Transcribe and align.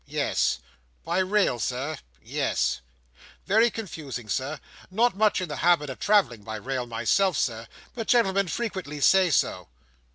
"Yes" 0.07 0.57
"By 1.05 1.19
rail, 1.19 1.59
Sir?" 1.59 1.95
"Yes" 2.23 2.81
"Very 3.45 3.69
confusing, 3.69 4.27
Sir. 4.29 4.59
Not 4.89 5.15
much 5.15 5.41
in 5.41 5.47
the 5.47 5.57
habit 5.57 5.91
of 5.91 5.99
travelling 5.99 6.41
by 6.41 6.55
rail 6.55 6.87
myself, 6.87 7.37
Sir, 7.37 7.67
but 7.93 8.07
gentlemen 8.07 8.47
frequently 8.47 8.99
say 8.99 9.29
so." 9.29 9.67